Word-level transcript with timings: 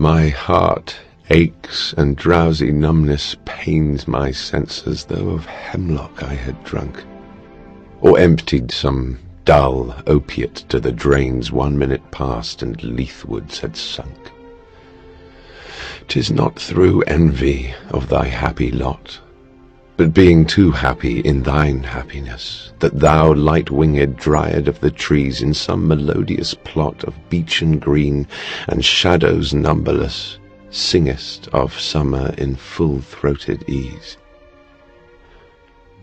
My 0.00 0.28
heart 0.28 0.94
aches, 1.28 1.92
and 1.98 2.14
drowsy 2.14 2.70
numbness 2.70 3.34
pains 3.44 4.06
my 4.06 4.30
senses, 4.30 5.06
though 5.06 5.30
of 5.30 5.46
hemlock 5.46 6.22
I 6.22 6.34
had 6.34 6.62
drunk, 6.62 7.02
or 8.00 8.16
emptied 8.16 8.70
some 8.70 9.18
dull 9.44 9.96
opiate 10.06 10.54
to 10.68 10.78
the 10.78 10.92
drains 10.92 11.50
one 11.50 11.76
minute 11.76 12.12
past, 12.12 12.62
and 12.62 12.80
Lethe-wards 12.80 13.58
had 13.58 13.76
sunk. 13.76 14.30
'Tis 16.06 16.30
not 16.30 16.60
through 16.60 17.02
envy 17.02 17.74
of 17.90 18.08
thy 18.08 18.26
happy 18.26 18.70
lot, 18.70 19.18
but 19.98 20.14
being 20.14 20.46
too 20.46 20.70
happy 20.70 21.18
in 21.20 21.42
thine 21.42 21.82
happiness, 21.82 22.72
that 22.78 23.00
thou, 23.00 23.34
light-winged 23.34 24.16
dryad 24.16 24.68
of 24.68 24.78
the 24.78 24.92
trees, 24.92 25.42
in 25.42 25.52
some 25.52 25.88
melodious 25.88 26.54
plot 26.54 27.02
of 27.02 27.28
beechen 27.28 27.80
green 27.80 28.24
and 28.68 28.84
shadows 28.84 29.52
numberless, 29.52 30.38
singest 30.70 31.48
of 31.48 31.78
summer 31.78 32.32
in 32.38 32.54
full-throated 32.54 33.68
ease. 33.68 34.16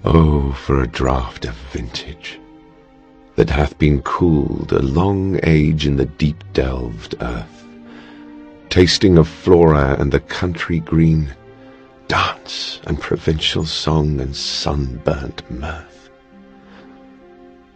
Oh, 0.04 0.52
for 0.52 0.84
a 0.84 0.88
draught 0.88 1.46
of 1.46 1.56
vintage, 1.72 2.38
that 3.38 3.50
hath 3.50 3.78
been 3.78 4.02
cooled 4.02 4.74
a 4.74 4.82
long 4.82 5.40
age 5.44 5.88
in 5.88 5.96
the 5.96 6.06
deep-delved 6.06 7.16
earth, 7.22 7.66
tasting 8.68 9.18
of 9.18 9.30
flora 9.30 9.96
and 9.98 10.12
the 10.12 10.20
country 10.20 10.82
green, 10.82 11.34
dance 12.08 12.80
and 12.86 13.00
Provencal 13.00 13.66
song 13.66 14.22
and 14.22 14.36
sunburnt 14.36 15.50
mirth. 15.50 16.10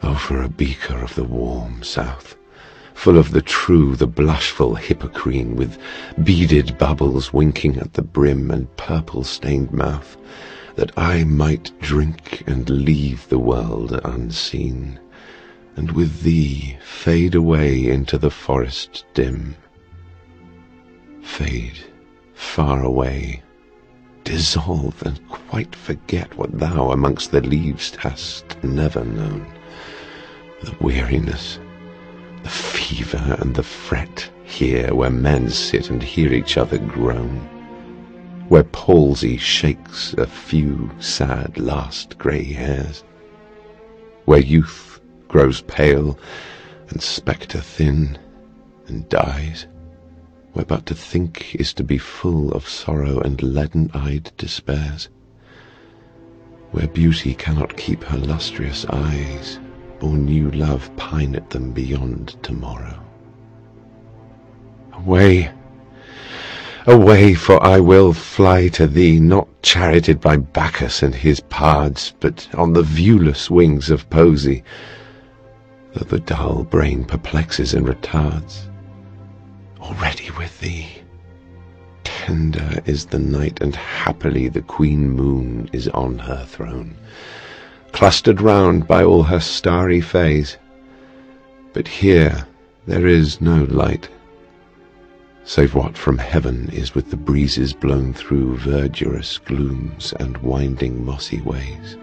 Oh, 0.03 0.15
for 0.15 0.41
a 0.41 0.49
beaker 0.49 0.97
of 1.03 1.15
the 1.15 1.23
warm 1.23 1.83
south, 1.83 2.35
full 2.93 3.17
of 3.17 3.31
the 3.31 3.41
true, 3.41 3.95
the 3.95 4.07
blushful 4.07 4.75
hippocrene, 4.75 5.55
with 5.55 5.77
beaded 6.23 6.77
bubbles 6.77 7.33
winking 7.33 7.77
at 7.77 7.93
the 7.93 8.01
brim 8.01 8.51
and 8.51 8.75
purple-stained 8.77 9.71
mouth, 9.71 10.17
that 10.75 10.91
I 10.97 11.23
might 11.23 11.71
drink 11.79 12.43
and 12.47 12.69
leave 12.69 13.27
the 13.29 13.39
world 13.39 13.99
unseen, 14.03 14.99
and 15.75 15.91
with 15.91 16.21
thee 16.21 16.77
fade 16.83 17.35
away 17.35 17.87
into 17.87 18.17
the 18.17 18.31
forest 18.31 19.05
dim. 19.13 19.55
Fade 21.21 21.79
far 22.33 22.83
away 22.83 23.43
dissolve 24.29 25.01
and 25.07 25.19
quite 25.27 25.75
forget 25.75 26.37
what 26.37 26.59
thou 26.59 26.91
amongst 26.91 27.31
the 27.31 27.41
leaves 27.41 27.95
hast 27.95 28.63
never 28.63 29.03
known. 29.03 29.43
The 30.61 30.75
weariness, 30.79 31.57
the 32.43 32.49
fever 32.49 33.37
and 33.39 33.55
the 33.55 33.63
fret 33.63 34.29
here 34.43 34.93
where 34.93 35.09
men 35.09 35.49
sit 35.49 35.89
and 35.89 36.03
hear 36.03 36.31
each 36.31 36.57
other 36.57 36.77
groan, 36.77 37.37
where 38.49 38.65
palsy 38.65 39.35
shakes 39.37 40.13
a 40.13 40.27
few 40.27 40.91
sad 40.99 41.57
last 41.57 42.19
grey 42.19 42.43
hairs, 42.43 43.03
where 44.25 44.41
youth 44.41 45.01
grows 45.27 45.61
pale 45.61 46.19
and 46.89 47.01
spectre 47.01 47.61
thin 47.61 48.15
and 48.85 49.09
dies 49.09 49.65
where 50.53 50.65
but 50.65 50.85
to 50.87 50.95
think 50.95 51.55
is 51.55 51.73
to 51.73 51.83
be 51.83 51.97
full 51.97 52.51
of 52.53 52.67
sorrow 52.67 53.19
and 53.19 53.41
leaden-eyed 53.43 54.31
despairs, 54.37 55.09
where 56.71 56.87
beauty 56.87 57.33
cannot 57.33 57.77
keep 57.77 58.03
her 58.03 58.17
lustrous 58.17 58.85
eyes, 58.89 59.59
or 60.01 60.17
new 60.17 60.49
love 60.51 60.89
pine 60.97 61.35
at 61.35 61.49
them 61.49 61.71
beyond 61.71 62.35
tomorrow. 62.41 62.99
Away, 64.93 65.51
away, 66.87 67.33
for 67.33 67.61
I 67.63 67.79
will 67.79 68.13
fly 68.13 68.69
to 68.69 68.87
thee, 68.87 69.19
not 69.19 69.47
charioted 69.61 70.19
by 70.19 70.37
Bacchus 70.37 71.03
and 71.03 71.13
his 71.13 71.39
pards, 71.41 72.13
but 72.19 72.47
on 72.55 72.73
the 72.73 72.83
viewless 72.83 73.49
wings 73.49 73.89
of 73.89 74.09
poesy, 74.09 74.63
though 75.93 76.05
the 76.05 76.19
dull 76.19 76.63
brain 76.63 77.05
perplexes 77.05 77.73
and 77.73 77.87
retards 77.87 78.69
already 79.81 80.29
with 80.31 80.59
thee. 80.59 80.87
Tender 82.03 82.81
is 82.85 83.05
the 83.07 83.19
night, 83.19 83.59
and 83.61 83.75
happily 83.75 84.47
the 84.49 84.61
queen 84.61 85.09
moon 85.09 85.69
is 85.73 85.87
on 85.89 86.19
her 86.19 86.45
throne, 86.45 86.95
clustered 87.91 88.41
round 88.41 88.87
by 88.87 89.03
all 89.03 89.23
her 89.23 89.39
starry 89.39 90.01
fays. 90.01 90.57
But 91.73 91.87
here 91.87 92.47
there 92.87 93.07
is 93.07 93.41
no 93.41 93.63
light, 93.65 94.09
save 95.43 95.75
what 95.75 95.97
from 95.97 96.17
heaven 96.17 96.69
is 96.71 96.93
with 96.93 97.09
the 97.09 97.17
breezes 97.17 97.73
blown 97.73 98.13
through 98.13 98.57
verdurous 98.57 99.37
glooms 99.39 100.13
and 100.19 100.37
winding 100.37 101.05
mossy 101.05 101.41
ways. 101.41 101.97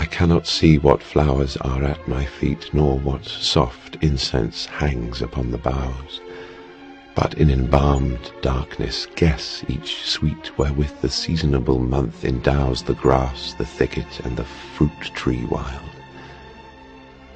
I 0.00 0.06
cannot 0.06 0.46
see 0.46 0.78
what 0.78 1.02
flowers 1.02 1.58
are 1.58 1.84
at 1.84 2.08
my 2.08 2.24
feet, 2.24 2.70
nor 2.72 2.98
what 2.98 3.26
soft 3.26 3.98
incense 4.00 4.64
hangs 4.64 5.20
upon 5.20 5.50
the 5.50 5.58
boughs, 5.58 6.22
but 7.14 7.34
in 7.34 7.50
embalmed 7.50 8.32
darkness 8.40 9.06
guess 9.14 9.62
each 9.68 9.96
sweet 10.06 10.56
wherewith 10.56 11.02
the 11.02 11.10
seasonable 11.10 11.78
month 11.78 12.24
endows 12.24 12.82
the 12.82 12.94
grass, 12.94 13.52
the 13.52 13.66
thicket, 13.66 14.20
and 14.20 14.38
the 14.38 14.44
fruit 14.74 14.98
tree 15.12 15.44
wild, 15.50 15.90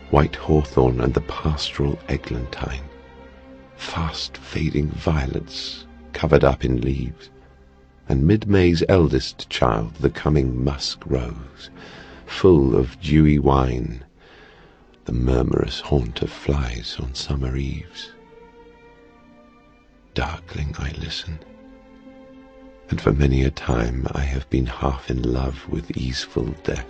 white 0.09 0.35
hawthorn 0.37 1.03
and 1.03 1.13
the 1.13 1.21
pastoral 1.21 1.99
eglantine, 2.09 2.89
fast 3.77 4.39
fading 4.39 4.89
violets 4.89 5.85
covered 6.15 6.45
up 6.45 6.65
in 6.65 6.81
leaves, 6.81 7.29
and 8.09 8.27
mid-May's 8.27 8.83
eldest 8.89 9.51
child, 9.51 9.93
the 9.97 10.09
coming 10.09 10.65
musk 10.65 11.03
rose, 11.05 11.69
full 12.27 12.77
of 12.77 13.01
dewy 13.01 13.39
wine, 13.39 14.05
the 15.05 15.13
murmurous 15.13 15.81
haunt 15.81 16.23
of 16.23 16.31
flies 16.31 16.97
on 17.01 17.15
summer 17.15 17.57
eves. 17.57 18.13
Darkling 20.15 20.75
I 20.79 20.93
listen, 20.93 21.39
and 22.89 23.01
for 23.01 23.13
many 23.13 23.43
a 23.45 23.51
time 23.51 24.07
I 24.13 24.21
have 24.21 24.49
been 24.51 24.67
half 24.67 25.11
in 25.11 25.23
love 25.23 25.69
with 25.69 25.97
easeful 25.97 26.47
death, 26.63 26.89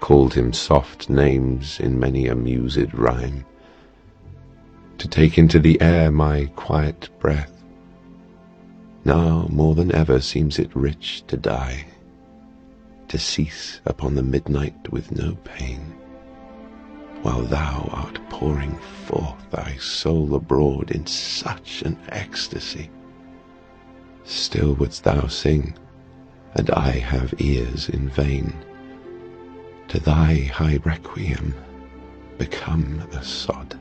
called 0.00 0.34
him 0.34 0.52
soft 0.52 1.10
names 1.10 1.80
in 1.80 1.98
many 1.98 2.26
a 2.26 2.34
mused 2.34 2.92
rhyme, 2.94 3.44
to 4.98 5.08
take 5.08 5.38
into 5.38 5.58
the 5.58 5.80
air 5.80 6.10
my 6.10 6.46
quiet 6.56 7.08
breath. 7.18 7.52
Now 9.04 9.46
more 9.50 9.74
than 9.74 9.94
ever 9.94 10.20
seems 10.20 10.58
it 10.58 10.74
rich 10.74 11.24
to 11.28 11.36
die 11.36 11.86
to 13.08 13.18
cease 13.18 13.80
upon 13.86 14.14
the 14.14 14.22
midnight 14.22 14.92
with 14.92 15.10
no 15.12 15.34
pain, 15.44 15.80
while 17.22 17.42
thou 17.42 17.88
art 17.92 18.20
pouring 18.28 18.76
forth 19.06 19.50
thy 19.50 19.76
soul 19.76 20.34
abroad 20.34 20.90
in 20.90 21.06
such 21.06 21.82
an 21.82 21.98
ecstasy. 22.10 22.90
Still 24.24 24.74
wouldst 24.74 25.04
thou 25.04 25.26
sing, 25.26 25.74
and 26.54 26.70
I 26.70 26.90
have 26.90 27.34
ears 27.38 27.88
in 27.88 28.08
vain, 28.08 28.52
to 29.88 29.98
thy 29.98 30.50
high 30.52 30.78
requiem 30.84 31.54
become 32.36 33.02
a 33.12 33.22
sod. 33.24 33.78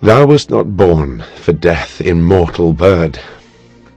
Thou 0.00 0.26
wast 0.26 0.50
not 0.50 0.76
born 0.76 1.24
for 1.36 1.52
death, 1.52 2.00
immortal 2.00 2.72
bird, 2.72 3.18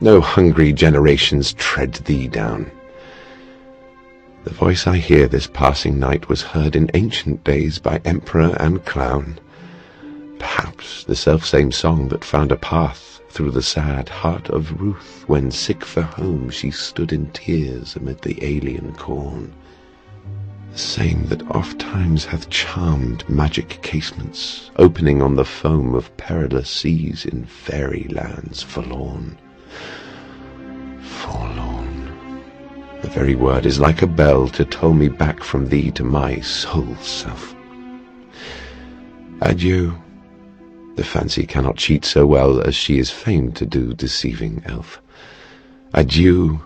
no 0.02 0.22
hungry 0.22 0.74
generations 0.74 1.54
tread 1.54 1.94
thee 1.94 2.28
down. 2.28 2.72
The 4.50 4.56
voice 4.56 4.88
I 4.88 4.98
hear 4.98 5.28
this 5.28 5.46
passing 5.46 6.00
night 6.00 6.28
was 6.28 6.42
heard 6.42 6.76
in 6.76 6.90
ancient 6.96 7.44
days 7.44 7.78
by 7.78 8.02
emperor 8.04 8.58
and 8.60 8.84
clown. 8.84 9.40
Perhaps 10.40 11.04
the 11.04 11.16
selfsame 11.16 11.72
song 11.72 12.08
that 12.08 12.24
found 12.24 12.52
a 12.52 12.56
path 12.56 13.22
through 13.30 13.52
the 13.52 13.62
sad 13.62 14.10
heart 14.10 14.50
of 14.50 14.82
Ruth 14.82 15.24
when 15.28 15.52
sick 15.52 15.86
for 15.86 16.02
home 16.02 16.50
she 16.50 16.72
stood 16.72 17.14
in 17.14 17.30
tears 17.30 17.96
amid 17.96 18.24
the 18.24 18.44
alien 18.44 18.96
corn. 18.96 19.54
The 20.72 20.80
same 20.80 21.28
that 21.28 21.52
oft 21.52 21.78
times 21.78 22.26
hath 22.26 22.50
charmed 22.50 23.30
magic 23.30 23.80
casements, 23.84 24.72
opening 24.78 25.22
on 25.22 25.36
the 25.36 25.46
foam 25.46 25.94
of 25.94 26.18
perilous 26.18 26.72
seas 26.72 27.24
in 27.24 27.46
fairy 27.46 28.08
lands 28.10 28.64
forlorn. 28.64 29.38
Forlorn. 31.02 31.69
The 33.10 33.16
very 33.16 33.34
word 33.34 33.66
is 33.66 33.80
like 33.80 34.04
a 34.04 34.08
bell 34.08 34.48
to 34.50 34.64
toll 34.64 34.94
me 34.94 35.08
back 35.10 35.44
from 35.44 35.70
thee 35.70 35.90
to 35.94 36.04
my 36.04 36.42
sole 36.42 36.96
self. 36.98 37.56
Adieu. 39.42 39.96
The 40.96 41.04
fancy 41.04 41.48
cannot 41.48 41.76
cheat 41.78 42.06
so 42.06 42.28
well 42.28 42.62
as 42.62 42.76
she 42.76 43.00
is 43.00 43.10
famed 43.10 43.56
to 43.56 43.66
do, 43.66 43.96
deceiving 43.96 44.62
elf. 44.68 45.02
Adieu, 45.92 46.62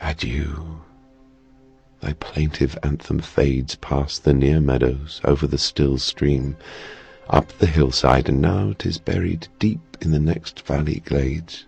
adieu. 0.00 0.80
Thy 2.00 2.14
plaintive 2.14 2.76
anthem 2.82 3.20
fades 3.20 3.76
past 3.76 4.24
the 4.24 4.34
near 4.34 4.60
meadows, 4.60 5.20
over 5.22 5.46
the 5.46 5.58
still 5.58 5.96
stream, 5.96 6.56
up 7.30 7.56
the 7.58 7.66
hillside, 7.66 8.28
and 8.28 8.42
now 8.42 8.72
'tis 8.76 8.98
buried 8.98 9.46
deep 9.60 9.96
in 10.00 10.10
the 10.10 10.18
next 10.18 10.66
valley 10.66 11.04
glades. 11.06 11.66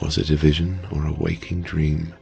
Was 0.00 0.16
it 0.16 0.30
a 0.30 0.36
vision 0.36 0.78
or 0.92 1.04
a 1.08 1.12
waking 1.12 1.62
dream? 1.62 2.14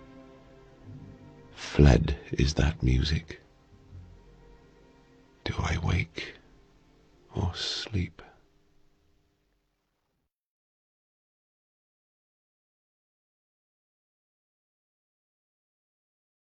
Fled 1.74 2.16
is 2.32 2.54
that 2.54 2.82
music. 2.82 3.40
Do 5.44 5.54
I 5.56 5.78
wake 5.78 6.34
or 7.32 7.52
sleep? 7.54 8.20